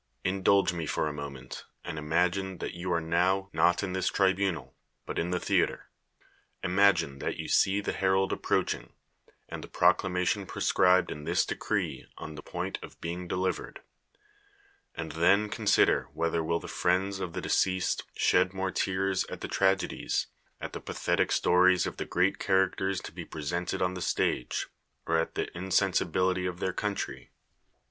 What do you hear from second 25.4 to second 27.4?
insensibility of their country?